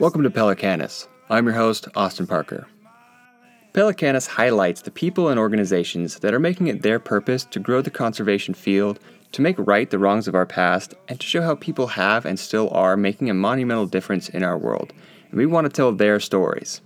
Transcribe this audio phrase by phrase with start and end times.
[0.00, 1.08] Welcome to Pelicanus.
[1.28, 2.66] I'm your host, Austin Parker.
[3.74, 7.90] Pelicanus highlights the people and organizations that are making it their purpose to grow the
[7.90, 8.98] conservation field,
[9.32, 12.40] to make right the wrongs of our past, and to show how people have and
[12.40, 14.94] still are making a monumental difference in our world.
[15.28, 16.80] And we want to tell their stories.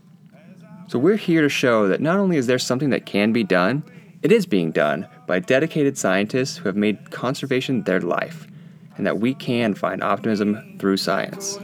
[0.89, 3.85] So we're here to show that not only is there something that can be done,
[4.23, 8.49] it is being done by dedicated scientists who have made conservation their life,
[8.97, 11.61] and that we can find optimism through science.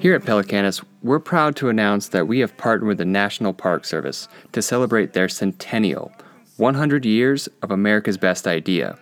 [0.00, 3.84] Here at Pelicanus, we're proud to announce that we have partnered with the National Park
[3.84, 6.12] Service to celebrate their centennial
[6.56, 8.96] 100 years of America's Best Idea.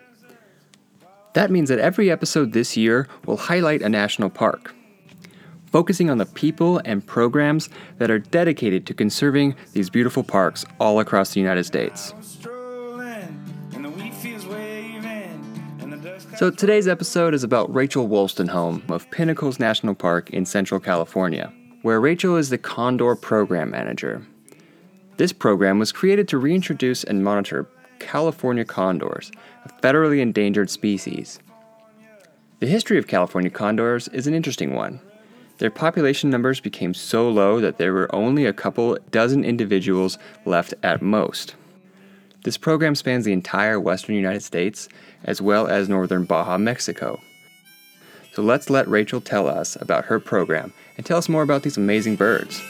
[1.34, 4.74] That means that every episode this year will highlight a national park,
[5.70, 10.98] focusing on the people and programs that are dedicated to conserving these beautiful parks all
[10.98, 12.14] across the United States.
[16.36, 21.98] So today's episode is about Rachel Wolstenholme of Pinnacles National Park in Central California, where
[21.98, 24.22] Rachel is the Condor Program Manager.
[25.16, 27.66] This program was created to reintroduce and monitor
[28.00, 29.32] California condors,
[29.64, 31.38] a federally endangered species.
[32.60, 35.00] The history of California condors is an interesting one.
[35.56, 40.74] Their population numbers became so low that there were only a couple dozen individuals left
[40.82, 41.54] at most.
[42.46, 44.88] This program spans the entire western United States
[45.24, 47.20] as well as northern Baja, Mexico.
[48.34, 51.76] So let's let Rachel tell us about her program and tell us more about these
[51.76, 52.62] amazing birds.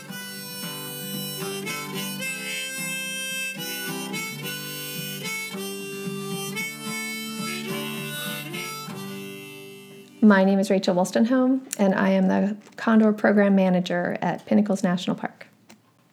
[10.23, 15.17] My name is Rachel Wolstenholme, and I am the Condor Program Manager at Pinnacles National
[15.17, 15.46] Park.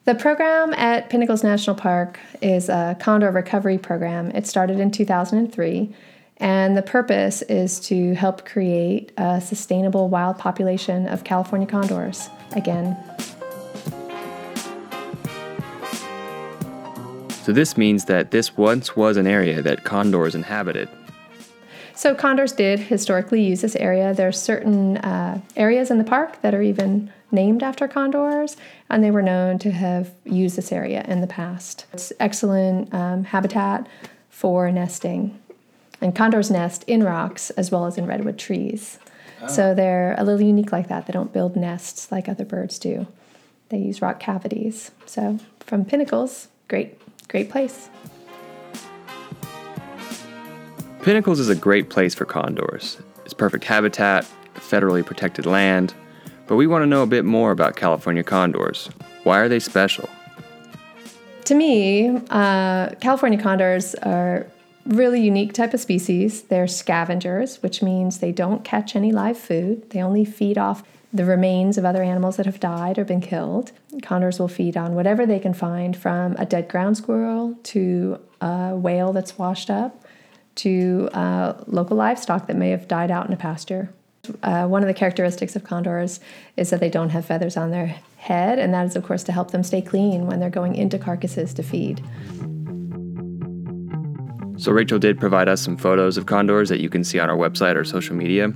[0.05, 4.31] The program at Pinnacles National Park is a condor recovery program.
[4.31, 5.95] It started in 2003,
[6.37, 12.97] and the purpose is to help create a sustainable wild population of California condors again.
[17.43, 20.89] So, this means that this once was an area that condors inhabited.
[21.95, 24.13] So, condors did historically use this area.
[24.13, 28.55] There are certain uh, areas in the park that are even named after condors,
[28.89, 31.85] and they were known to have used this area in the past.
[31.91, 33.87] It's excellent um, habitat
[34.29, 35.39] for nesting.
[35.99, 38.99] And condors nest in rocks as well as in redwood trees.
[39.41, 39.47] Oh.
[39.47, 41.07] So they're a little unique like that.
[41.07, 43.07] They don't build nests like other birds do.
[43.69, 44.91] They use rock cavities.
[45.05, 47.89] So from Pinnacles, great, great place.
[51.01, 52.97] Pinnacles is a great place for condors.
[53.25, 55.93] It's perfect habitat, federally protected land,
[56.47, 58.89] but we want to know a bit more about California condors.
[59.23, 60.09] Why are they special?
[61.45, 64.47] To me, uh, California condors are
[64.85, 66.43] really unique type of species.
[66.43, 69.89] They're scavengers, which means they don't catch any live food.
[69.91, 70.83] They only feed off
[71.13, 73.71] the remains of other animals that have died or been killed.
[74.01, 78.75] Condors will feed on whatever they can find from a dead ground squirrel to a
[78.75, 80.03] whale that's washed up
[80.55, 83.93] to uh, local livestock that may have died out in a pasture.
[84.41, 86.21] Uh, one of the characteristics of condors
[86.55, 89.33] is that they don't have feathers on their head, and that is, of course, to
[89.33, 92.01] help them stay clean when they're going into carcasses to feed.
[94.57, 97.35] So, Rachel did provide us some photos of condors that you can see on our
[97.35, 98.47] website or social media.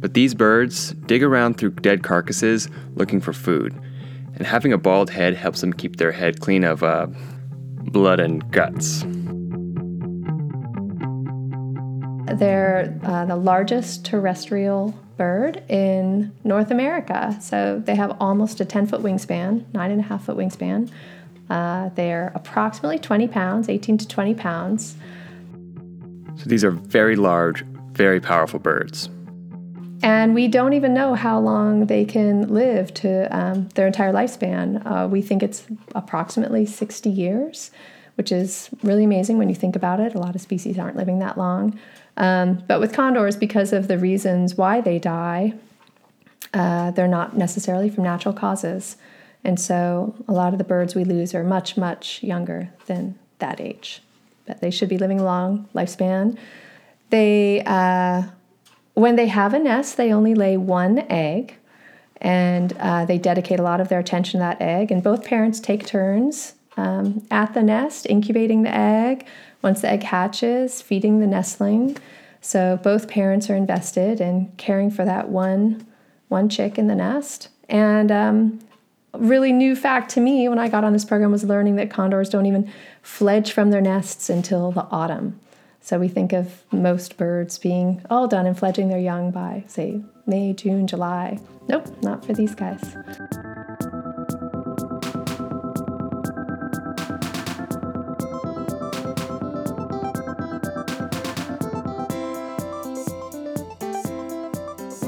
[0.00, 3.72] But these birds dig around through dead carcasses looking for food,
[4.34, 7.06] and having a bald head helps them keep their head clean of uh,
[7.84, 9.04] blood and guts.
[12.34, 17.36] They're uh, the largest terrestrial bird in North America.
[17.40, 20.90] So they have almost a 10 foot wingspan, nine and a half foot wingspan.
[21.50, 24.96] Uh, they're approximately 20 pounds, 18 to 20 pounds.
[26.36, 29.08] So these are very large, very powerful birds.
[30.02, 34.82] And we don't even know how long they can live to um, their entire lifespan.
[34.86, 37.72] Uh, we think it's approximately 60 years,
[38.14, 40.14] which is really amazing when you think about it.
[40.14, 41.78] A lot of species aren't living that long.
[42.18, 45.54] Um, but with condors, because of the reasons why they die,
[46.52, 48.96] uh, they're not necessarily from natural causes.
[49.44, 53.60] And so a lot of the birds we lose are much, much younger than that
[53.60, 54.02] age.
[54.46, 56.36] But they should be living a long lifespan.
[57.10, 58.24] They, uh,
[58.94, 61.54] when they have a nest, they only lay one egg,
[62.20, 64.90] and uh, they dedicate a lot of their attention to that egg.
[64.90, 69.24] And both parents take turns um, at the nest, incubating the egg,
[69.62, 71.96] once the egg hatches, feeding the nestling.
[72.40, 75.86] So both parents are invested in caring for that one
[76.28, 77.48] one chick in the nest.
[77.68, 78.60] And um,
[79.14, 82.28] really new fact to me when I got on this program was learning that condors
[82.28, 82.70] don't even
[83.02, 85.40] fledge from their nests until the autumn.
[85.80, 90.02] So we think of most birds being all done and fledging their young by, say,
[90.26, 91.40] May, June, July.
[91.66, 92.94] Nope, not for these guys.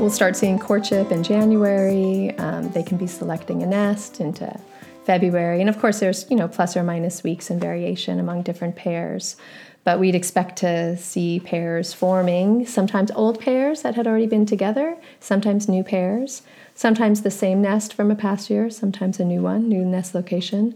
[0.01, 2.35] We'll start seeing courtship in January.
[2.39, 4.59] Um, they can be selecting a nest into
[5.05, 5.61] February.
[5.61, 9.37] And of course, there's, you know, plus or minus weeks and variation among different pairs.
[9.85, 14.97] But we'd expect to see pairs forming, sometimes old pairs that had already been together,
[15.21, 16.41] sometimes new pairs,
[16.75, 20.75] sometimes the same nest from a past year, sometimes a new one, new nest location.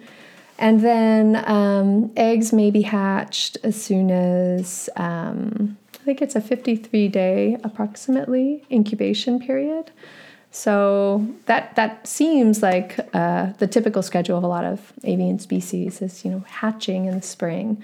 [0.59, 6.41] And then um, eggs may be hatched as soon as um, I think it's a
[6.43, 9.91] 53 day approximately incubation period.
[10.51, 16.03] So that that seems like uh, the typical schedule of a lot of avian species
[16.03, 17.83] is you know hatching in the spring,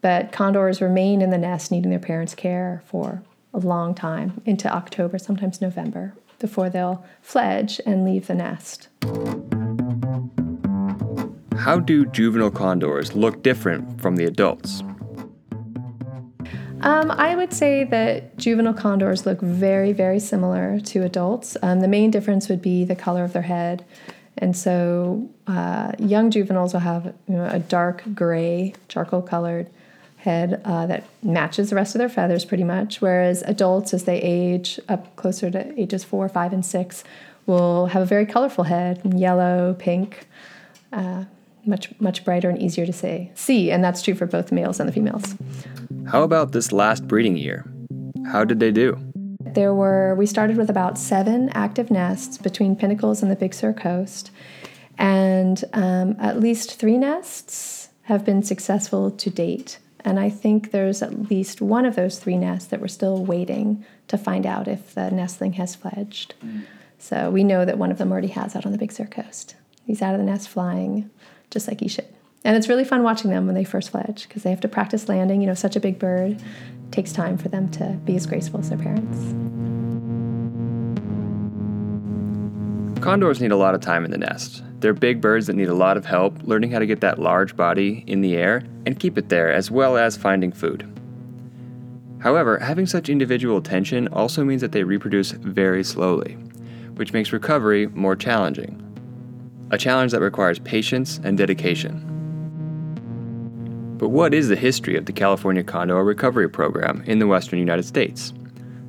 [0.00, 3.22] but condors remain in the nest needing their parents' care for
[3.54, 8.88] a long time into October, sometimes November, before they'll fledge and leave the nest.
[11.56, 14.82] How do juvenile condors look different from the adults?
[16.82, 21.56] Um, I would say that juvenile condors look very, very similar to adults.
[21.62, 23.84] Um, the main difference would be the color of their head.
[24.38, 29.68] And so uh, young juveniles will have you know, a dark gray, charcoal colored
[30.16, 33.00] head uh, that matches the rest of their feathers pretty much.
[33.00, 37.04] Whereas adults, as they age up closer to ages four, five, and six,
[37.46, 40.26] will have a very colorful head yellow, pink.
[40.92, 41.24] Uh,
[41.64, 44.80] much much brighter and easier to say see and that's true for both the males
[44.80, 45.34] and the females.
[46.06, 47.64] How about this last breeding year?
[48.26, 48.98] How did they do?
[49.40, 53.72] There were we started with about seven active nests between pinnacles and the big sur
[53.72, 54.30] coast
[54.98, 61.02] and um, at least three nests have been successful to date and i think there's
[61.02, 64.94] at least one of those three nests that we're still waiting to find out if
[64.94, 66.34] the nestling has fledged.
[66.44, 66.64] Mm.
[66.98, 69.54] so we know that one of them already has out on the big sur coast.
[69.86, 71.10] He's out of the nest flying
[71.50, 72.06] just like you should.
[72.44, 75.08] And it's really fun watching them when they first fledge because they have to practice
[75.08, 75.40] landing.
[75.40, 78.60] You know, such a big bird it takes time for them to be as graceful
[78.60, 79.18] as their parents.
[83.02, 84.62] Condors need a lot of time in the nest.
[84.80, 87.56] They're big birds that need a lot of help learning how to get that large
[87.56, 90.86] body in the air and keep it there, as well as finding food.
[92.20, 96.34] However, having such individual attention also means that they reproduce very slowly,
[96.96, 98.89] which makes recovery more challenging
[99.70, 102.06] a challenge that requires patience and dedication.
[103.98, 107.84] But what is the history of the California Condor Recovery Program in the western United
[107.84, 108.32] States?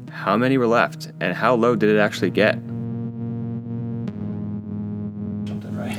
[0.10, 2.56] How many were left, and how low did it actually get?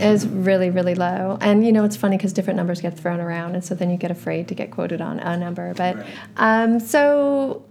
[0.00, 1.38] It was really, really low.
[1.40, 3.96] And you know, it's funny because different numbers get thrown around, and so then you
[3.96, 5.74] get afraid to get quoted on a number.
[5.74, 6.06] But right.
[6.36, 7.64] um, so,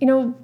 [0.00, 0.34] you know,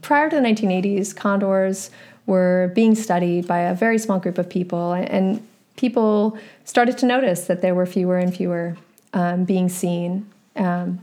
[0.00, 1.90] prior to the 1980s, condors
[2.26, 5.46] were being studied by a very small group of people, and
[5.76, 8.76] people started to notice that there were fewer and fewer
[9.12, 10.30] um, being seen.
[10.56, 11.00] Um,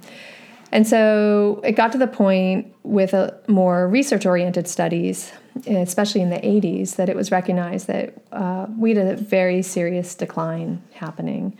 [0.71, 5.31] and so it got to the point with a more research oriented studies,
[5.65, 10.13] especially in the 80s, that it was recognized that uh, we had a very serious
[10.13, 11.57] decline happening.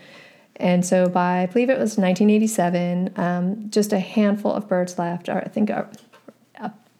[0.58, 5.30] And so by, I believe it was 1987, um, just a handful of birds left,
[5.30, 5.86] or I think uh,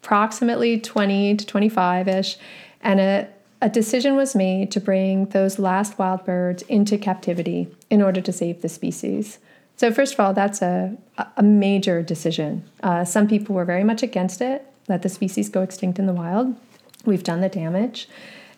[0.02, 2.36] approximately 20 to 25 ish,
[2.80, 3.28] and a,
[3.60, 8.32] a decision was made to bring those last wild birds into captivity in order to
[8.32, 9.38] save the species.
[9.76, 10.96] So, first of all, that's a,
[11.36, 12.64] a major decision.
[12.82, 16.12] Uh, some people were very much against it, let the species go extinct in the
[16.12, 16.56] wild.
[17.04, 18.08] We've done the damage.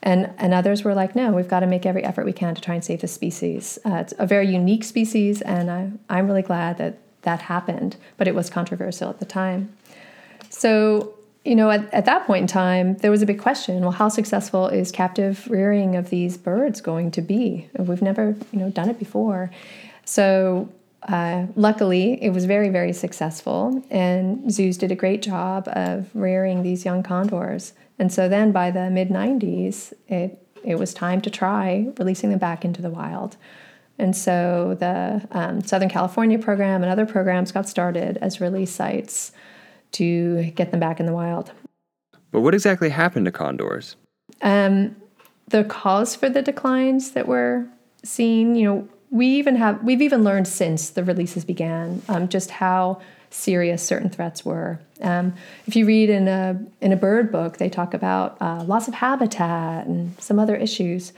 [0.02, 2.60] And, and others were like, no, we've got to make every effort we can to
[2.62, 3.78] try and save the species.
[3.84, 8.26] Uh, it's a very unique species, and I, I'm really glad that that happened, but
[8.26, 9.74] it was controversial at the time.
[10.48, 13.80] So you know, at, at that point in time, there was a big question.
[13.80, 17.68] Well, how successful is captive rearing of these birds going to be?
[17.78, 19.50] We've never, you know, done it before.
[20.04, 20.68] So
[21.04, 26.62] uh, luckily, it was very, very successful, and zoos did a great job of rearing
[26.62, 27.72] these young condors.
[27.98, 32.38] And so then, by the mid '90s, it it was time to try releasing them
[32.38, 33.36] back into the wild.
[33.98, 39.32] And so the um, Southern California program and other programs got started as release sites
[39.92, 41.52] to get them back in the wild.
[42.30, 43.96] But what exactly happened to condors?
[44.42, 44.96] Um,
[45.48, 47.66] the cause for the declines that we're
[48.04, 52.50] seeing, you know, we even have we've even learned since the releases began um, just
[52.50, 54.80] how serious certain threats were.
[55.00, 55.34] Um,
[55.66, 58.94] if you read in a in a bird book, they talk about uh, loss of
[58.94, 61.12] habitat and some other issues.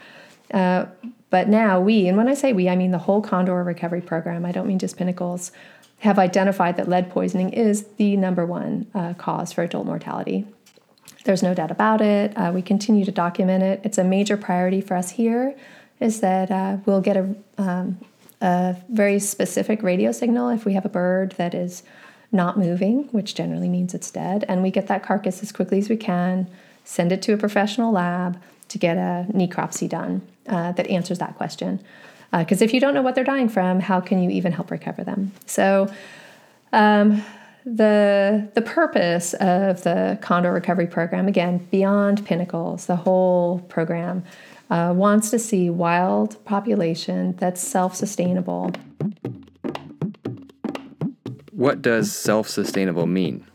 [0.52, 0.86] Uh,
[1.30, 4.44] but now we, and when I say we, I mean the whole condor recovery program.
[4.44, 5.50] I don't mean just pinnacles
[6.02, 10.44] have identified that lead poisoning is the number one uh, cause for adult mortality.
[11.24, 12.36] There's no doubt about it.
[12.36, 13.80] Uh, we continue to document it.
[13.84, 15.54] It's a major priority for us here.
[16.00, 18.00] Is that uh, we'll get a, um,
[18.40, 21.84] a very specific radio signal if we have a bird that is
[22.32, 25.88] not moving, which generally means it's dead, and we get that carcass as quickly as
[25.88, 26.48] we can,
[26.82, 31.36] send it to a professional lab to get a necropsy done uh, that answers that
[31.36, 31.78] question.
[32.32, 34.70] Because uh, if you don't know what they're dying from, how can you even help
[34.70, 35.32] recover them?
[35.46, 35.92] So,
[36.72, 37.22] um,
[37.64, 44.24] the the purpose of the condor recovery program again beyond pinnacles the whole program
[44.70, 48.72] uh, wants to see wild population that's self-sustainable
[51.52, 53.46] what does self-sustainable mean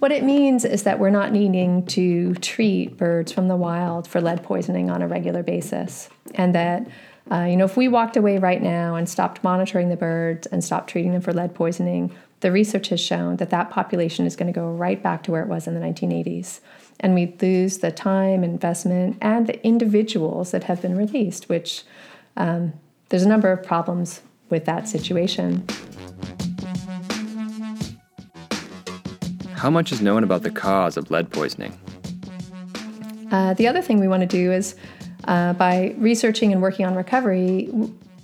[0.00, 4.20] what it means is that we're not needing to treat birds from the wild for
[4.20, 6.86] lead poisoning on a regular basis and that
[7.30, 10.62] uh, you know if we walked away right now and stopped monitoring the birds and
[10.62, 12.14] stopped treating them for lead poisoning
[12.44, 15.40] the research has shown that that population is going to go right back to where
[15.40, 16.60] it was in the 1980s.
[17.00, 21.84] And we lose the time, investment, and the individuals that have been released, which
[22.36, 22.74] um,
[23.08, 25.66] there's a number of problems with that situation.
[29.54, 31.72] How much is known about the cause of lead poisoning?
[33.30, 34.76] Uh, the other thing we want to do is
[35.26, 37.68] uh, by researching and working on recovery,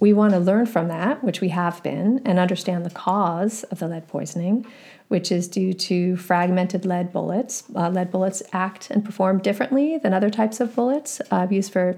[0.00, 3.78] we want to learn from that, which we have been, and understand the cause of
[3.78, 4.66] the lead poisoning,
[5.08, 7.64] which is due to fragmented lead bullets.
[7.74, 11.96] Uh, lead bullets act and perform differently than other types of bullets uh, used for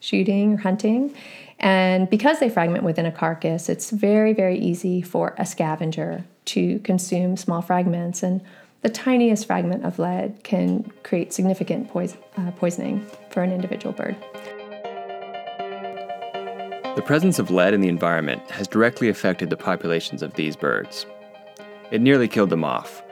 [0.00, 1.14] shooting or hunting.
[1.58, 6.78] And because they fragment within a carcass, it's very, very easy for a scavenger to
[6.80, 8.22] consume small fragments.
[8.22, 8.42] And
[8.82, 14.16] the tiniest fragment of lead can create significant uh, poisoning for an individual bird.
[16.94, 21.06] The presence of lead in the environment has directly affected the populations of these birds.
[21.90, 23.02] It nearly killed them off,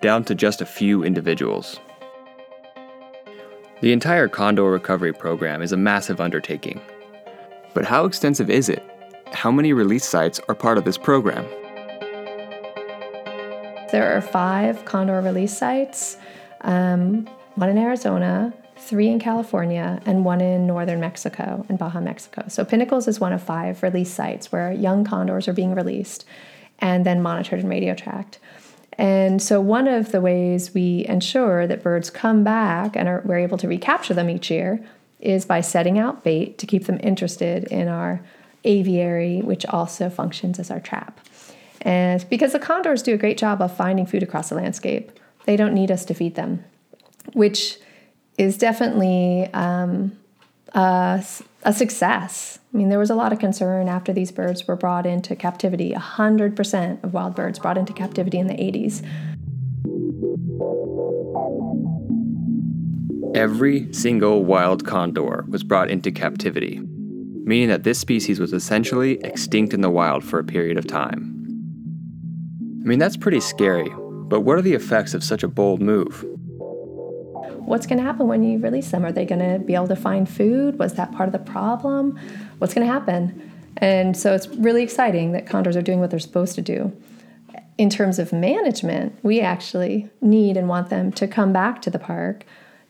[0.00, 1.78] down to just a few individuals.
[3.80, 6.80] The entire condor recovery program is a massive undertaking.
[7.72, 8.82] But how extensive is it?
[9.32, 11.46] How many release sites are part of this program?
[13.90, 16.16] There are five condor release sites,
[16.60, 22.44] um, one in Arizona, three in California, and one in northern Mexico, in Baja, Mexico.
[22.48, 26.24] So Pinnacles is one of five release sites where young condors are being released
[26.78, 28.38] and then monitored and radio tracked.
[28.98, 33.38] And so, one of the ways we ensure that birds come back and are, we're
[33.38, 34.84] able to recapture them each year
[35.20, 38.20] is by setting out bait to keep them interested in our
[38.64, 41.20] aviary, which also functions as our trap.
[41.82, 45.12] And because the condors do a great job of finding food across the landscape,
[45.46, 46.64] they don't need us to feed them,
[47.32, 47.78] which
[48.36, 50.12] is definitely um,
[50.74, 51.24] a,
[51.62, 52.58] a, success.
[52.72, 55.92] I mean, there was a lot of concern after these birds were brought into captivity.
[55.92, 59.04] 100% of wild birds brought into captivity in the 80s.
[63.34, 66.80] Every single wild condor was brought into captivity,
[67.44, 71.29] meaning that this species was essentially extinct in the wild for a period of time.
[72.90, 76.24] Mean, that's pretty scary, but what are the effects of such a bold move?
[77.60, 79.04] what's going to happen when you release them?
[79.04, 80.76] Are they going to be able to find food?
[80.76, 82.18] Was that part of the problem?
[82.58, 83.52] What's going to happen?
[83.76, 86.92] And so it's really exciting that condors are doing what they're supposed to do.
[87.78, 92.00] In terms of management, we actually need and want them to come back to the
[92.00, 92.44] park,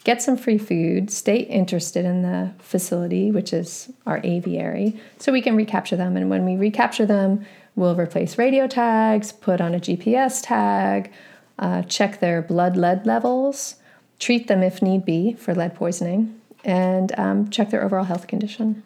[0.04, 5.42] get some free food, stay interested in the facility, which is our aviary, so we
[5.42, 6.16] can recapture them.
[6.16, 7.45] And when we recapture them,
[7.80, 11.10] we'll replace radio tags, put on a GPS tag,
[11.58, 13.76] uh, check their blood lead levels,
[14.18, 18.82] treat them if need be for lead poisoning, and um, check their overall health condition.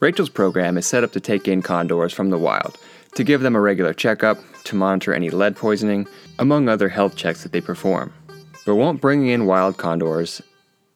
[0.00, 2.76] Rachel's program is set up to take in condors from the wild,
[3.14, 6.08] to give them a regular checkup, to monitor any lead poisoning,
[6.40, 8.12] among other health checks that they perform.
[8.66, 10.42] But won't bringing in wild condors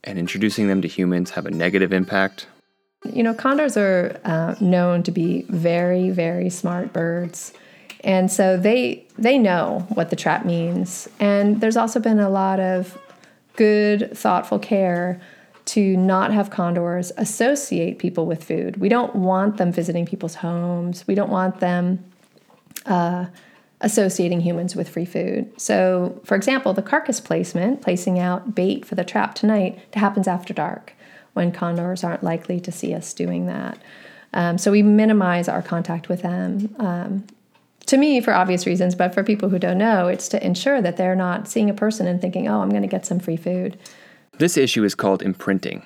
[0.02, 2.48] and introducing them to humans have a negative impact?
[3.04, 7.52] You know, condors are uh, known to be very, very smart birds.
[8.02, 11.08] And so they they know what the trap means.
[11.18, 12.98] And there's also been a lot of
[13.56, 15.20] good, thoughtful care
[15.66, 18.78] to not have condors associate people with food.
[18.78, 21.06] We don't want them visiting people's homes.
[21.06, 22.04] We don't want them
[22.86, 23.26] uh,
[23.80, 25.52] associating humans with free food.
[25.60, 30.52] So, for example, the carcass placement, placing out bait for the trap tonight, happens after
[30.52, 30.94] dark
[31.40, 33.78] when condors aren't likely to see us doing that.
[34.34, 36.76] Um, so we minimize our contact with them.
[36.78, 37.26] Um,
[37.86, 40.98] to me for obvious reasons, but for people who don't know, it's to ensure that
[40.98, 43.78] they're not seeing a person and thinking, oh, I'm going to get some free food.
[44.36, 45.82] This issue is called imprinting.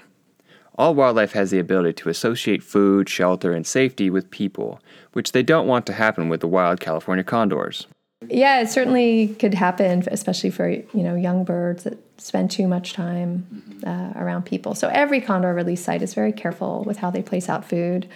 [0.77, 4.81] All wildlife has the ability to associate food, shelter, and safety with people,
[5.13, 7.87] which they don't want to happen with the wild California condors.
[8.31, 12.93] Yeah, it certainly could happen, especially for you know young birds that spend too much
[12.93, 14.75] time uh, around people.
[14.75, 18.09] So every condor release site is very careful with how they place out food.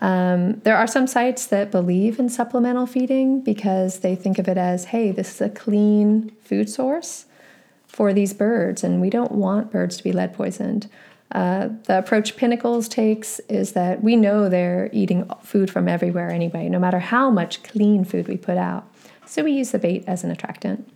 [0.00, 4.58] Um, there are some sites that believe in supplemental feeding because they think of it
[4.58, 7.26] as, hey, this is a clean food source
[7.86, 10.90] for these birds, and we don't want birds to be lead poisoned.
[11.32, 16.68] Uh, the approach Pinnacles takes is that we know they're eating food from everywhere anyway,
[16.68, 18.88] no matter how much clean food we put out.
[19.26, 20.90] So we use the bait as an attractant.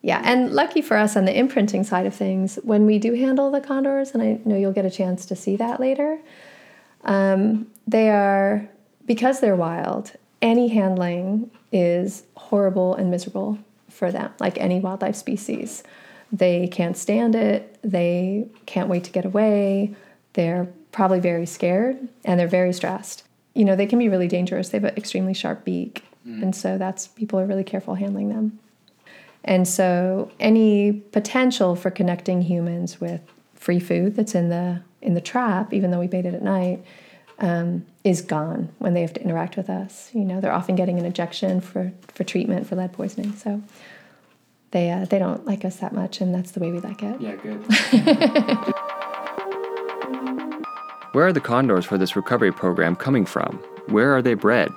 [0.00, 3.50] Yeah, and lucky for us on the imprinting side of things, when we do handle
[3.50, 6.20] the condors, and I know you'll get a chance to see that later,
[7.04, 8.68] um, they are,
[9.06, 15.82] because they're wild, any handling is horrible and miserable for them, like any wildlife species.
[16.32, 17.78] They can't stand it.
[17.82, 19.94] They can't wait to get away.
[20.34, 23.24] They're probably very scared and they're very stressed.
[23.54, 24.68] You know, they can be really dangerous.
[24.68, 26.04] They have an extremely sharp beak.
[26.28, 26.42] Mm.
[26.42, 28.58] And so that's people are really careful handling them.
[29.44, 33.20] And so any potential for connecting humans with
[33.54, 36.84] free food that's in the in the trap, even though we bait it at night,
[37.38, 40.10] um, is gone when they have to interact with us.
[40.12, 43.34] You know, they're often getting an injection for for treatment for lead poisoning.
[43.36, 43.62] So
[44.72, 47.20] they uh, they don't like us that much, and that's the way we like it.
[47.20, 47.64] Yeah, good.
[51.12, 53.56] Where are the condors for this recovery program coming from?
[53.86, 54.70] Where are they bred?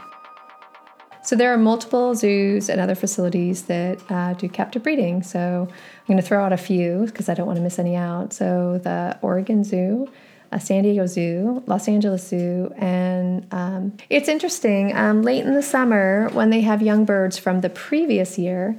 [1.23, 5.21] So there are multiple zoos and other facilities that uh, do captive breeding.
[5.23, 7.95] So I'm going to throw out a few because I don't want to miss any
[7.95, 8.33] out.
[8.33, 10.11] So the Oregon Zoo,
[10.51, 14.95] uh, San Diego Zoo, Los Angeles Zoo, and um, it's interesting.
[14.95, 18.77] Um, late in the summer, when they have young birds from the previous year,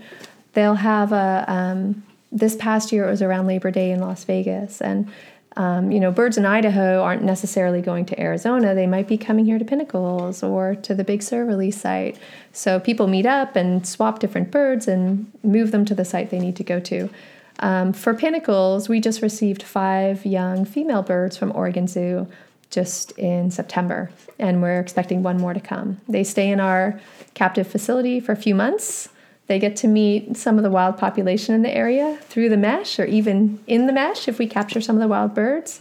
[0.52, 4.80] they'll have a um, this past year it was around Labor Day in Las Vegas,
[4.80, 5.10] and
[5.56, 8.74] um, you know, birds in Idaho aren't necessarily going to Arizona.
[8.74, 12.18] They might be coming here to Pinnacles or to the Big Sur release site.
[12.52, 16.38] So people meet up and swap different birds and move them to the site they
[16.38, 17.10] need to go to.
[17.58, 22.26] Um, for Pinnacles, we just received five young female birds from Oregon Zoo
[22.70, 26.00] just in September, and we're expecting one more to come.
[26.08, 26.98] They stay in our
[27.34, 29.10] captive facility for a few months
[29.46, 32.98] they get to meet some of the wild population in the area through the mesh
[32.98, 35.80] or even in the mesh if we capture some of the wild birds.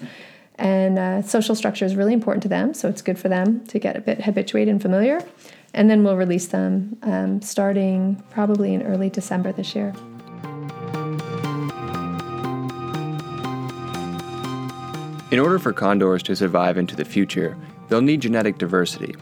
[0.55, 3.79] And uh, social structure is really important to them, so it's good for them to
[3.79, 5.23] get a bit habituated and familiar.
[5.73, 9.93] And then we'll release them um, starting probably in early December this year.
[15.31, 19.15] In order for condors to survive into the future, they'll need genetic diversity.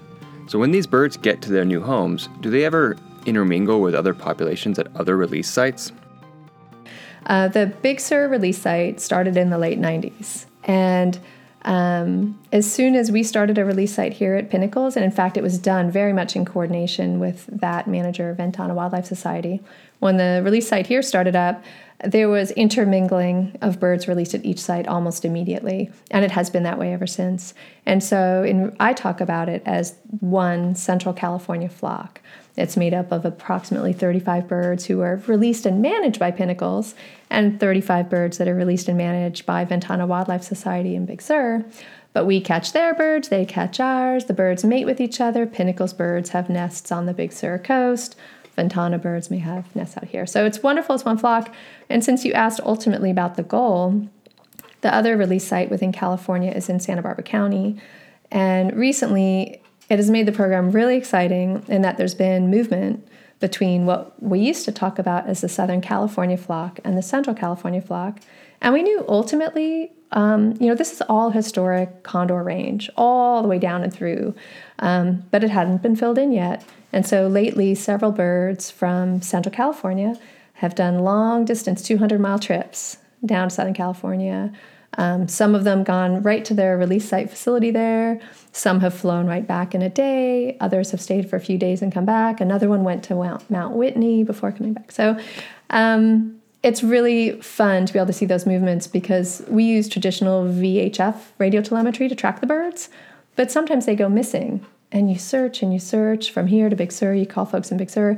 [0.48, 4.14] So when these birds get to their new homes, do they ever intermingle with other
[4.14, 5.92] populations at other release sites?
[7.26, 10.46] Uh, the Big Sur release site started in the late 90s.
[10.64, 11.20] And
[11.64, 15.38] um, as soon as we started a release site here at Pinnacles, and in fact,
[15.38, 19.62] it was done very much in coordination with that manager, Ventana Wildlife Society.
[20.00, 21.64] When the release site here started up,
[22.04, 26.64] there was intermingling of birds released at each site almost immediately, and it has been
[26.64, 27.54] that way ever since.
[27.86, 32.22] And so, in, I talk about it as one Central California flock.
[32.60, 36.94] It's made up of approximately 35 birds who are released and managed by Pinnacles,
[37.30, 41.64] and 35 birds that are released and managed by Ventana Wildlife Society in Big Sur.
[42.12, 45.46] But we catch their birds, they catch ours, the birds mate with each other.
[45.46, 48.18] Pinnacles birds have nests on the Big Sur coast.
[48.58, 50.26] Ventana birds may have nests out here.
[50.26, 51.54] So it's wonderful, it's one flock.
[51.88, 54.10] And since you asked ultimately about the goal,
[54.82, 57.78] the other release site within California is in Santa Barbara County.
[58.32, 59.59] And recently,
[59.90, 63.08] it has made the program really exciting in that there's been movement
[63.40, 67.36] between what we used to talk about as the Southern California flock and the Central
[67.36, 68.20] California flock.
[68.62, 73.48] And we knew ultimately, um, you know, this is all historic condor range, all the
[73.48, 74.36] way down and through,
[74.80, 76.64] um, but it hadn't been filled in yet.
[76.92, 80.20] And so lately, several birds from Central California
[80.56, 84.52] have done long distance, 200 mile trips down to Southern California
[84.98, 88.20] um, some of them gone right to their release site facility there.
[88.60, 90.58] Some have flown right back in a day.
[90.60, 92.42] Others have stayed for a few days and come back.
[92.42, 93.16] Another one went to
[93.50, 94.92] Mount Whitney before coming back.
[94.92, 95.18] So
[95.70, 100.44] um, it's really fun to be able to see those movements because we use traditional
[100.44, 102.90] VHF radio telemetry to track the birds,
[103.38, 104.66] but sometimes they go missing.
[104.92, 107.14] And you search and you search from here to Big Sur.
[107.14, 108.18] You call folks in Big Sur,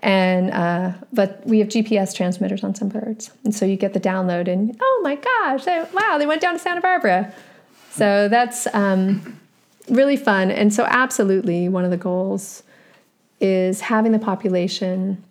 [0.00, 4.00] and uh, but we have GPS transmitters on some birds, and so you get the
[4.00, 7.32] download, and oh my gosh, they, wow, they went down to Santa Barbara.
[7.92, 9.38] So that's um,
[9.90, 12.62] really fun, and so absolutely one of the goals
[13.40, 15.22] is having the population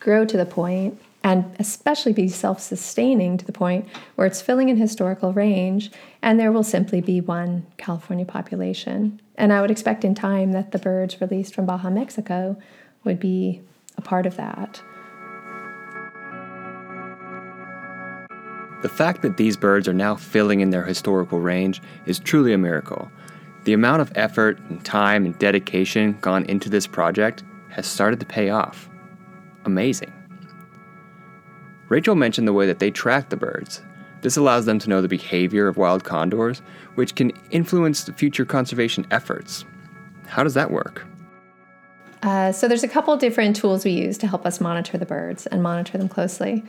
[0.00, 4.68] grow to the point and especially be self sustaining to the point where it's filling
[4.68, 5.90] in historical range
[6.22, 9.20] and there will simply be one California population.
[9.36, 12.56] And I would expect in time that the birds released from Baja, Mexico
[13.04, 13.60] would be
[13.96, 14.80] a part of that.
[18.80, 22.58] The fact that these birds are now filling in their historical range is truly a
[22.58, 23.10] miracle.
[23.68, 28.24] The amount of effort and time and dedication gone into this project has started to
[28.24, 28.88] pay off.
[29.66, 30.10] Amazing.
[31.90, 33.82] Rachel mentioned the way that they track the birds.
[34.22, 36.62] This allows them to know the behavior of wild condors,
[36.94, 39.66] which can influence future conservation efforts.
[40.26, 41.06] How does that work?
[42.22, 45.46] Uh, so there's a couple different tools we use to help us monitor the birds
[45.46, 46.64] and monitor them closely.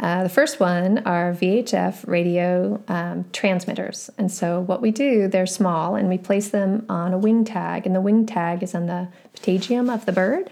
[0.00, 4.08] Uh, the first one are VHF radio um, transmitters.
[4.16, 7.86] And so, what we do, they're small and we place them on a wing tag,
[7.86, 10.50] and the wing tag is on the patagium of the bird,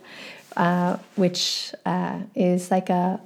[0.57, 3.21] uh, which uh, is like a,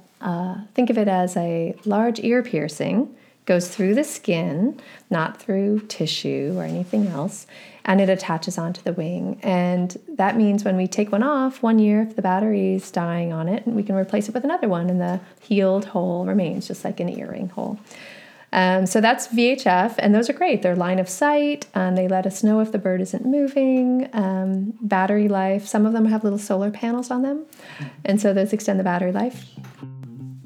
[0.73, 3.13] think of it as a large ear piercing,
[3.45, 7.45] goes through the skin, not through tissue or anything else
[7.85, 9.39] and it attaches onto the wing.
[9.43, 13.33] And that means when we take one off, one year, if the battery is dying
[13.33, 16.85] on it, we can replace it with another one, and the healed hole remains just
[16.85, 17.79] like an earring hole.
[18.53, 20.61] Um, so that's VHF, and those are great.
[20.61, 24.07] They're line of sight, and they let us know if the bird isn't moving.
[24.13, 27.45] Um, battery life, some of them have little solar panels on them,
[28.05, 29.47] and so those extend the battery life.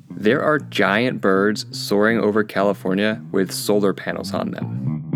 [0.09, 5.06] There are giant birds soaring over California with solar panels on them.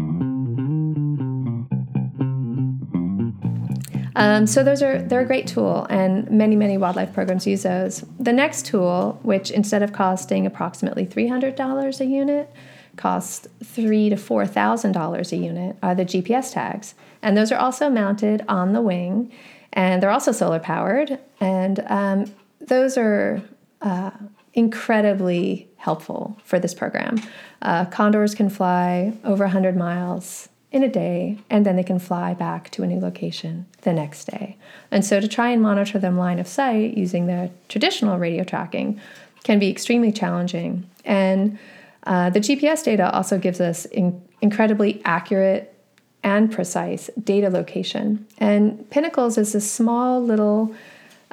[4.15, 8.03] Um, so those are they're a great tool, and many many wildlife programs use those.
[8.19, 12.51] The next tool, which instead of costing approximately three hundred dollars a unit,
[12.97, 17.59] costs three to four thousand dollars a unit, are the GPS tags, and those are
[17.59, 19.31] also mounted on the wing,
[19.73, 22.25] and they're also solar powered, and um,
[22.59, 23.41] those are.
[23.81, 24.11] Uh,
[24.53, 27.15] incredibly helpful for this program.
[27.61, 32.33] Uh, condors can fly over 100 miles in a day, and then they can fly
[32.33, 34.57] back to a new location the next day.
[34.89, 38.99] And so to try and monitor them line of sight using the traditional radio tracking
[39.43, 40.89] can be extremely challenging.
[41.03, 41.59] And
[42.03, 45.75] uh, the GPS data also gives us in- incredibly accurate
[46.23, 48.25] and precise data location.
[48.37, 50.73] And Pinnacles is a small little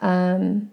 [0.01, 0.70] um,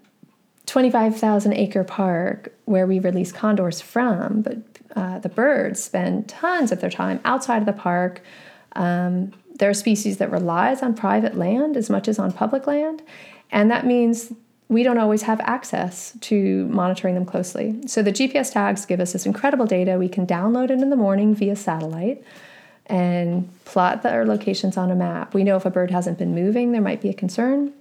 [0.66, 4.58] 25,000 acre park where we release condors from, but
[4.96, 8.22] uh, the birds spend tons of their time outside of the park
[8.76, 13.02] um, there are species that relies on private land as much as on public land,
[13.50, 14.32] and that means
[14.68, 17.80] we don't always have access to monitoring them closely.
[17.86, 19.96] So the GPS tags give us this incredible data.
[19.96, 22.24] We can download it in the morning via satellite
[22.86, 25.34] and plot their locations on a map.
[25.34, 27.72] We know if a bird hasn't been moving, there might be a concern.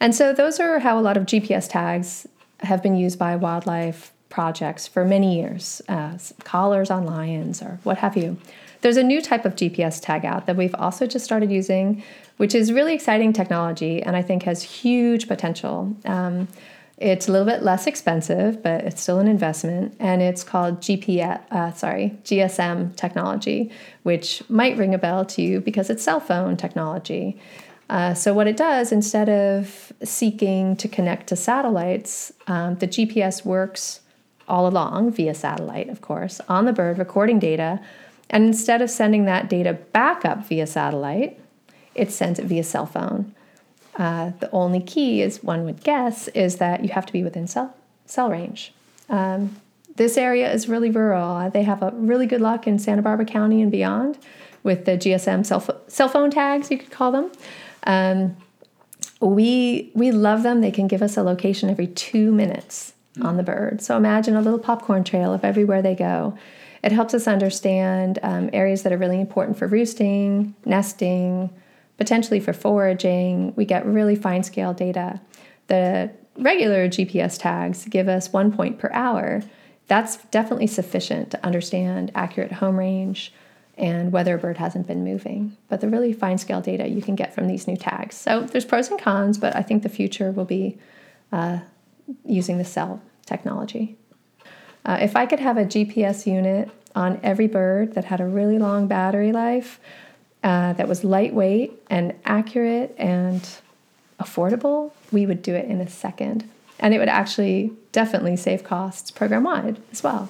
[0.00, 2.26] And so those are how a lot of GPS tags
[2.60, 7.98] have been used by wildlife projects for many years, uh, collars on lions or what
[7.98, 8.36] have you.
[8.84, 12.02] There's a new type of GPS tag out that we've also just started using,
[12.36, 15.96] which is really exciting technology and I think has huge potential.
[16.04, 16.48] Um,
[16.98, 21.40] it's a little bit less expensive, but it's still an investment, and it's called GPS.
[21.50, 23.70] Uh, sorry, GSM technology,
[24.02, 27.40] which might ring a bell to you because it's cell phone technology.
[27.88, 33.46] Uh, so what it does, instead of seeking to connect to satellites, um, the GPS
[33.46, 34.02] works
[34.46, 37.80] all along via satellite, of course, on the bird, recording data
[38.34, 41.38] and instead of sending that data back up via satellite,
[41.94, 43.32] it sends it via cell phone.
[43.96, 47.46] Uh, the only key, as one would guess, is that you have to be within
[47.46, 48.74] cell, cell range.
[49.08, 49.54] Um,
[49.94, 51.48] this area is really rural.
[51.48, 54.18] They have a really good luck in Santa Barbara County and beyond
[54.64, 57.30] with the GSM cell, fo- cell phone tags, you could call them.
[57.84, 58.36] Um,
[59.20, 60.60] we we love them.
[60.60, 63.80] They can give us a location every two minutes on the bird.
[63.80, 66.36] So imagine a little popcorn trail of everywhere they go.
[66.82, 71.50] It helps us understand um, areas that are really important for roosting, nesting,
[71.96, 73.54] potentially for foraging.
[73.56, 75.20] We get really fine scale data.
[75.68, 79.42] The regular GPS tags give us one point per hour.
[79.86, 83.32] That's definitely sufficient to understand accurate home range
[83.76, 85.56] and whether a bird hasn't been moving.
[85.68, 88.16] But the really fine scale data you can get from these new tags.
[88.16, 90.78] So there's pros and cons, but I think the future will be
[91.32, 91.58] uh,
[92.24, 93.96] using the cell technology.
[94.84, 98.58] Uh, if I could have a GPS unit on every bird that had a really
[98.58, 99.80] long battery life,
[100.42, 103.48] uh, that was lightweight and accurate and
[104.20, 106.48] affordable, we would do it in a second.
[106.78, 110.28] And it would actually definitely save costs program wide as well.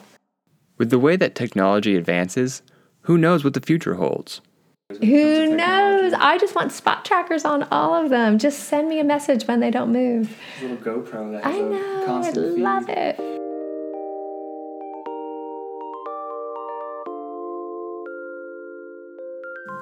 [0.78, 2.62] With the way that technology advances,
[3.02, 4.40] who knows what the future holds?
[4.90, 6.12] Who knows?
[6.12, 8.38] I just want spot trackers on all of them.
[8.38, 10.36] Just send me a message when they don't move.
[10.60, 12.22] little GoPro that I know.
[12.22, 13.18] I love it.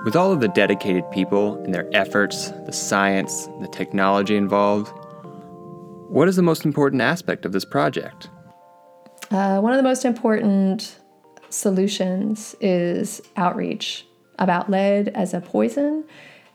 [0.05, 4.93] With all of the dedicated people and their efforts, the science, the technology involved,
[6.11, 8.31] what is the most important aspect of this project?
[9.33, 11.01] Uh, one of the most important
[11.51, 14.07] solutions is outreach
[14.43, 16.05] about lead as a poison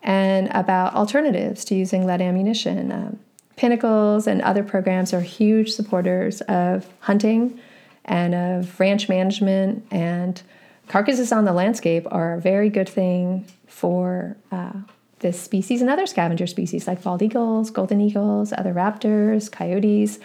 [0.03, 2.91] and about alternatives to using lead ammunition.
[2.91, 3.19] Um,
[3.55, 7.59] Pinnacles and other programs are huge supporters of hunting
[8.05, 10.41] and of ranch management, and
[10.87, 14.73] carcasses on the landscape are a very good thing for uh,
[15.19, 20.19] this species and other scavenger species like bald eagles, golden eagles, other raptors, coyotes.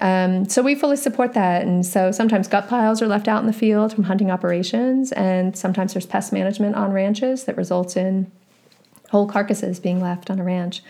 [0.00, 1.62] Um, so we fully support that.
[1.62, 5.56] And so sometimes gut piles are left out in the field from hunting operations, and
[5.56, 8.30] sometimes there's pest management on ranches that results in
[9.10, 10.82] whole carcasses being left on a ranch.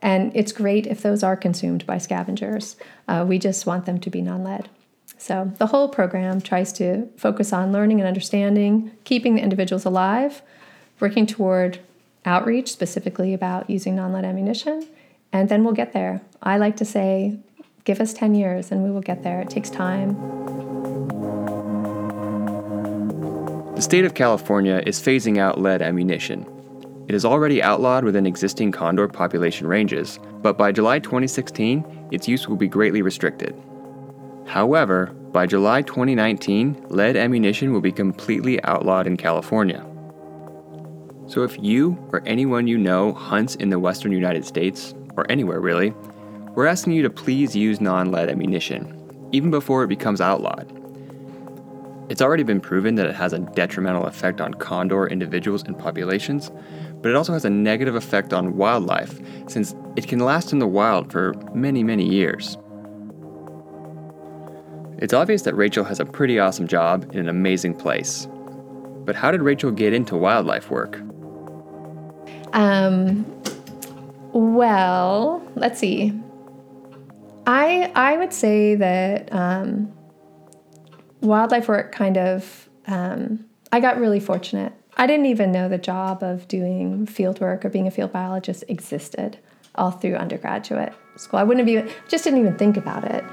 [0.00, 2.76] And it's great if those are consumed by scavengers.
[3.06, 4.68] Uh, we just want them to be non lead.
[5.18, 10.40] So the whole program tries to focus on learning and understanding, keeping the individuals alive,
[10.98, 11.78] working toward
[12.24, 14.86] outreach specifically about using non lead ammunition,
[15.32, 16.22] and then we'll get there.
[16.42, 17.38] I like to say
[17.84, 19.40] Give us 10 years and we will get there.
[19.40, 20.14] It takes time.
[23.74, 26.46] The state of California is phasing out lead ammunition.
[27.08, 32.46] It is already outlawed within existing condor population ranges, but by July 2016, its use
[32.46, 33.54] will be greatly restricted.
[34.46, 39.84] However, by July 2019, lead ammunition will be completely outlawed in California.
[41.26, 45.60] So if you or anyone you know hunts in the western United States, or anywhere
[45.60, 45.94] really,
[46.60, 48.94] we're asking you to please use non lead ammunition,
[49.32, 50.70] even before it becomes outlawed.
[52.10, 56.50] It's already been proven that it has a detrimental effect on condor individuals and populations,
[57.00, 59.18] but it also has a negative effect on wildlife
[59.48, 62.58] since it can last in the wild for many, many years.
[64.98, 68.28] It's obvious that Rachel has a pretty awesome job in an amazing place.
[69.06, 71.00] But how did Rachel get into wildlife work?
[72.52, 73.24] Um,
[74.34, 76.20] well, let's see.
[77.50, 79.92] I I would say that um,
[81.20, 84.72] wildlife work kind of um, I got really fortunate.
[84.96, 88.62] I didn't even know the job of doing field work or being a field biologist
[88.68, 89.40] existed
[89.74, 91.40] all through undergraduate school.
[91.40, 93.24] I wouldn't have even just didn't even think about it.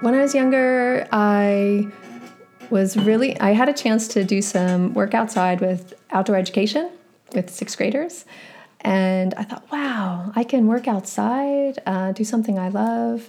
[0.00, 1.86] When I was younger, I
[2.70, 6.90] was really I had a chance to do some work outside with outdoor education
[7.34, 8.24] with sixth graders.
[8.80, 13.28] And I thought, wow, I can work outside, uh, do something I love,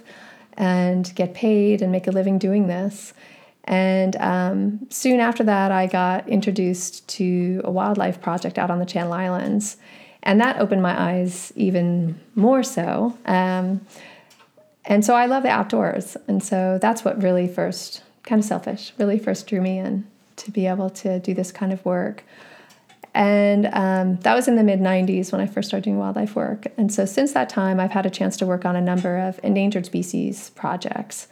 [0.54, 3.12] and get paid and make a living doing this.
[3.64, 8.86] And um, soon after that, I got introduced to a wildlife project out on the
[8.86, 9.76] Channel Islands.
[10.22, 13.16] And that opened my eyes even more so.
[13.26, 13.80] Um,
[14.84, 16.16] and so I love the outdoors.
[16.26, 20.50] And so that's what really first, kind of selfish, really first drew me in to
[20.50, 22.24] be able to do this kind of work.
[23.14, 26.66] And um, that was in the mid 90s when I first started doing wildlife work.
[26.76, 29.40] And so since that time, I've had a chance to work on a number of
[29.42, 31.26] endangered species projects.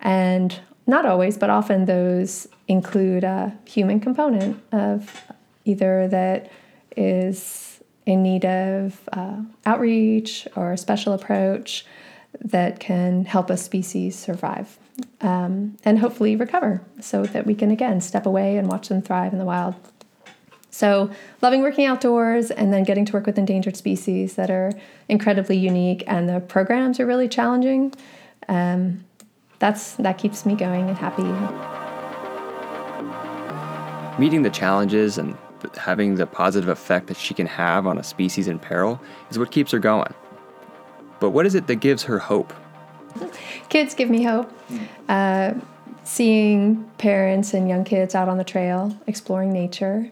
[0.00, 5.32] And not always, but often those include a human component of
[5.64, 6.50] either that
[6.96, 11.86] is in need of uh, outreach or a special approach
[12.40, 14.78] that can help a species survive
[15.20, 19.32] um, and hopefully recover so that we can again step away and watch them thrive
[19.32, 19.74] in the wild.
[20.74, 21.10] So,
[21.42, 24.72] loving working outdoors and then getting to work with endangered species that are
[25.06, 27.92] incredibly unique, and the programs are really challenging.
[28.48, 29.04] Um,
[29.58, 31.24] that's that keeps me going and happy.
[34.18, 35.36] Meeting the challenges and
[35.76, 38.98] having the positive effect that she can have on a species in peril
[39.30, 40.12] is what keeps her going.
[41.20, 42.52] But what is it that gives her hope?
[43.68, 44.50] Kids give me hope.
[45.06, 45.52] Uh,
[46.04, 50.10] seeing parents and young kids out on the trail exploring nature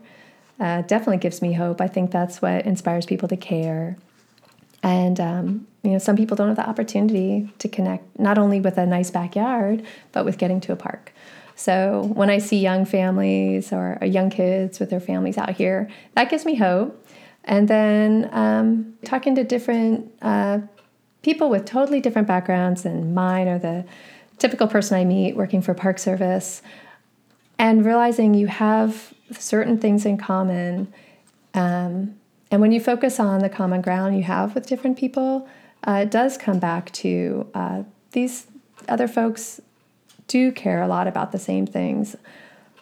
[0.60, 1.80] uh, definitely gives me hope.
[1.80, 3.96] I think that's what inspires people to care.
[4.82, 8.78] And, um, you know, some people don't have the opportunity to connect not only with
[8.78, 11.12] a nice backyard, but with getting to a park.
[11.56, 16.30] So when I see young families or young kids with their families out here, that
[16.30, 17.06] gives me hope.
[17.44, 20.60] And then um, talking to different uh,
[21.22, 23.84] people with totally different backgrounds than mine or the
[24.38, 26.62] typical person I meet working for Park Service,
[27.58, 30.92] and realizing you have certain things in common.
[31.54, 32.16] Um,
[32.50, 35.48] and when you focus on the common ground you have with different people,
[35.86, 38.46] uh, it does come back to uh, these
[38.88, 39.60] other folks
[40.26, 42.16] do care a lot about the same things.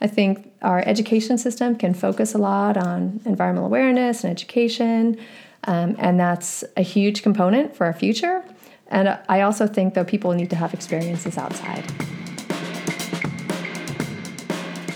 [0.01, 5.19] I think our education system can focus a lot on environmental awareness and education,
[5.65, 8.45] um, and that's a huge component for our future.
[8.89, 11.85] And I also think, though, people need to have experiences outside.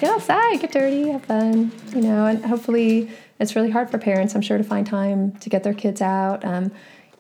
[0.03, 4.35] Get outside, get dirty, have fun, you know, and hopefully it's really hard for parents,
[4.35, 6.45] I'm sure, to find time to get their kids out.
[6.45, 6.73] Um,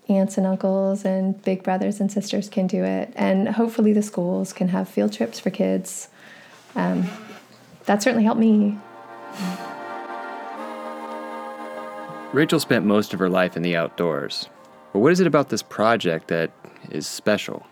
[0.08, 3.12] aunts and uncles and big brothers and sisters can do it.
[3.14, 6.08] And hopefully the schools can have field trips for kids.
[6.74, 7.08] Um,
[7.84, 8.76] that certainly helped me.
[12.32, 14.48] Rachel spent most of her life in the outdoors.
[14.92, 16.50] But what is it about this project that
[16.90, 17.64] is special?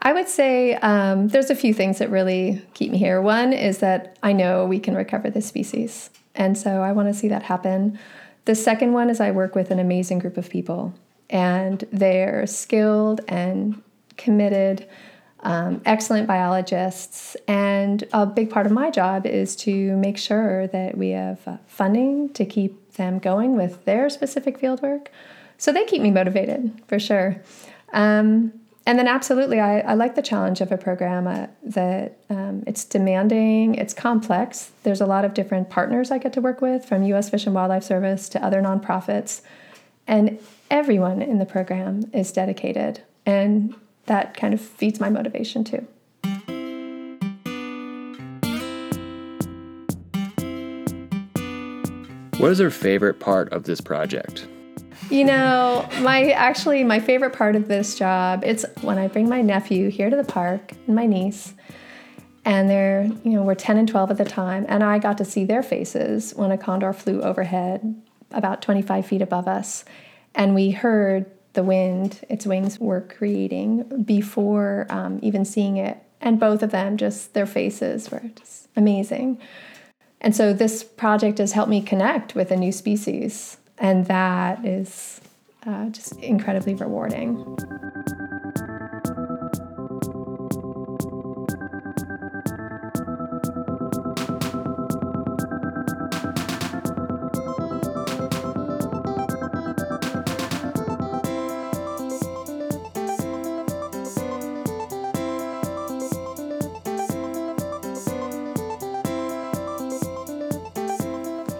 [0.00, 3.22] I would say um, there's a few things that really keep me here.
[3.22, 7.14] One is that I know we can recover this species, and so I want to
[7.14, 7.98] see that happen.
[8.44, 10.94] The second one is I work with an amazing group of people,
[11.30, 13.82] and they're skilled and
[14.16, 14.86] committed,
[15.40, 17.36] um, excellent biologists.
[17.48, 21.56] And a big part of my job is to make sure that we have uh,
[21.66, 25.08] funding to keep them going with their specific fieldwork.
[25.56, 27.42] So they keep me motivated for sure.
[27.92, 28.52] Um,
[28.86, 32.84] and then absolutely, I, I, like the challenge of a program uh, that um, it's
[32.84, 34.72] demanding, it's complex.
[34.82, 37.30] There's a lot of different partners I get to work with, from U.S.
[37.30, 39.40] Fish and Wildlife Service to other nonprofits,
[40.06, 40.38] and
[40.70, 45.86] everyone in the program is dedicated, and that kind of feeds my motivation too.
[52.38, 54.46] What is your favorite part of this project?
[55.10, 59.42] You know, my actually my favorite part of this job it's when I bring my
[59.42, 61.54] nephew here to the park and my niece
[62.44, 65.24] and they're, you know, we're 10 and 12 at the time and I got to
[65.24, 69.84] see their faces when a condor flew overhead about 25 feet above us
[70.34, 76.40] and we heard the wind its wings were creating before um, even seeing it and
[76.40, 79.38] both of them just their faces were just amazing.
[80.20, 85.20] And so this project has helped me connect with a new species and that is
[85.66, 87.56] uh, just incredibly rewarding.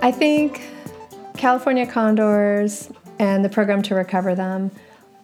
[0.03, 0.74] I think
[1.45, 4.71] California condors and the program to recover them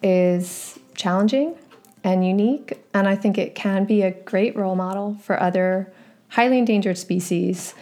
[0.03, 1.55] is challenging
[2.03, 5.91] and unique, and I think it can be a great role model for other
[6.27, 7.73] highly endangered species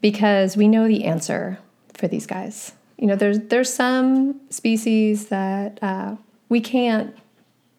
[0.00, 1.58] because we know the answer
[1.94, 2.70] for these guys.
[2.98, 6.14] You know, there's there's some species that uh,
[6.48, 7.16] we can't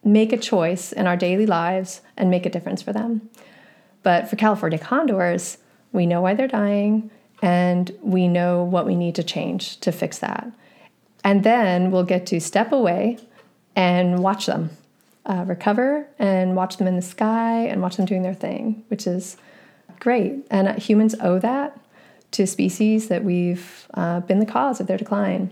[0.03, 3.29] make a choice in our daily lives and make a difference for them.
[4.03, 5.59] But for California condors,
[5.93, 7.09] we know why they're dying
[7.47, 10.51] and we know what we need to change to fix that.
[11.23, 13.19] And then we'll get to step away
[13.73, 14.71] and watch them
[15.25, 19.07] uh, recover and watch them in the sky and watch them doing their thing, which
[19.07, 19.37] is
[20.01, 20.45] great.
[20.51, 21.79] And humans owe that
[22.31, 25.49] to species that we've uh, been the cause of their decline.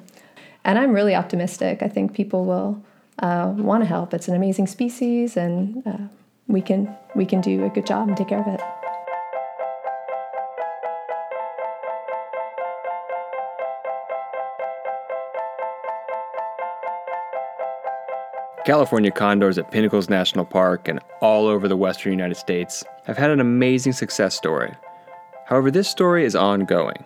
[0.65, 1.81] And I'm really optimistic.
[1.81, 2.83] I think people will
[3.19, 4.13] uh, want to help.
[4.13, 6.07] It's an amazing species, and uh,
[6.47, 8.84] we can we can do a good job and take care of it.
[18.65, 23.29] California condors at Pinnacles National Park and all over the western United States have had
[23.29, 24.73] an amazing success story.
[25.45, 27.05] However, this story is ongoing.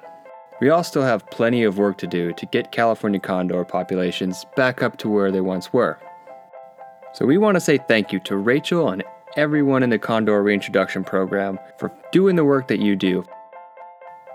[0.61, 4.81] We all still have plenty of work to do to get California condor populations back
[4.81, 5.99] up to where they once were.
[7.13, 9.03] So, we want to say thank you to Rachel and
[9.35, 13.25] everyone in the Condor Reintroduction Program for doing the work that you do.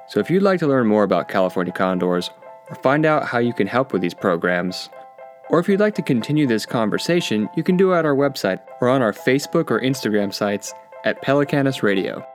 [0.08, 2.30] So, if you'd like to learn more about California condors
[2.68, 4.90] or find out how you can help with these programs,
[5.50, 8.60] or if you'd like to continue this conversation, you can do it at our website
[8.80, 10.72] or on our Facebook or Instagram sites
[11.04, 12.26] at Pelecanus Radio.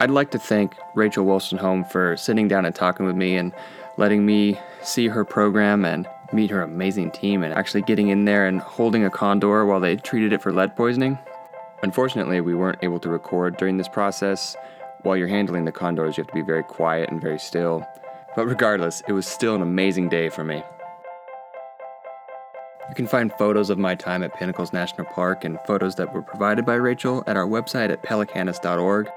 [0.00, 3.52] I'd like to thank Rachel Wolstenholme for sitting down and talking with me and
[3.98, 8.46] letting me see her program and meet her amazing team and actually getting in there
[8.46, 11.18] and holding a condor while they treated it for lead poisoning.
[11.82, 14.56] Unfortunately, we weren't able to record during this process.
[15.02, 17.86] While you're handling the condors, you have to be very quiet and very still.
[18.36, 20.62] But regardless, it was still an amazing day for me.
[22.88, 26.22] You can find photos of my time at Pinnacles National Park and photos that were
[26.22, 29.08] provided by Rachel at our website at pelecanus.org.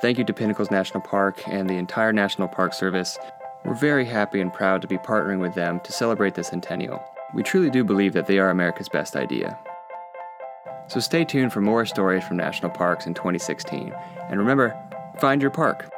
[0.00, 3.16] Thank you to Pinnacles National Park and the entire National Park Service.
[3.64, 7.00] We're very happy and proud to be partnering with them to celebrate the centennial.
[7.34, 9.56] We truly do believe that they are America's best idea.
[10.88, 13.94] So stay tuned for more stories from national parks in 2016.
[14.28, 14.76] And remember,
[15.20, 15.91] find your park.